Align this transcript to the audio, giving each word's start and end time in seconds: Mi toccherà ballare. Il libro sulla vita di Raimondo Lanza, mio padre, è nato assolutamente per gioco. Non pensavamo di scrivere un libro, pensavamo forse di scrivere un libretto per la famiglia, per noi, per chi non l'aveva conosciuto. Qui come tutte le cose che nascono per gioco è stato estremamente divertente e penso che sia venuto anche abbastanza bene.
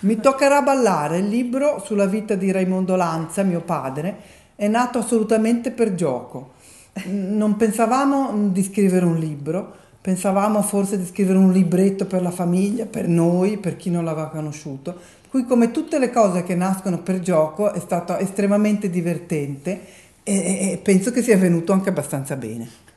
Mi 0.00 0.20
toccherà 0.20 0.62
ballare. 0.62 1.18
Il 1.18 1.28
libro 1.28 1.82
sulla 1.84 2.06
vita 2.06 2.36
di 2.36 2.52
Raimondo 2.52 2.94
Lanza, 2.94 3.42
mio 3.42 3.60
padre, 3.62 4.16
è 4.54 4.68
nato 4.68 4.98
assolutamente 4.98 5.72
per 5.72 5.94
gioco. 5.94 6.52
Non 7.06 7.56
pensavamo 7.56 8.50
di 8.50 8.62
scrivere 8.62 9.04
un 9.04 9.16
libro, 9.16 9.74
pensavamo 10.00 10.62
forse 10.62 10.98
di 10.98 11.04
scrivere 11.04 11.38
un 11.38 11.50
libretto 11.50 12.06
per 12.06 12.22
la 12.22 12.30
famiglia, 12.30 12.86
per 12.86 13.08
noi, 13.08 13.58
per 13.58 13.76
chi 13.76 13.90
non 13.90 14.04
l'aveva 14.04 14.28
conosciuto. 14.28 14.96
Qui 15.28 15.44
come 15.44 15.72
tutte 15.72 15.98
le 15.98 16.10
cose 16.10 16.44
che 16.44 16.54
nascono 16.54 16.98
per 16.98 17.18
gioco 17.18 17.72
è 17.72 17.80
stato 17.80 18.16
estremamente 18.16 18.88
divertente 18.90 19.80
e 20.22 20.78
penso 20.82 21.10
che 21.10 21.22
sia 21.22 21.36
venuto 21.36 21.72
anche 21.72 21.88
abbastanza 21.88 22.36
bene. 22.36 22.88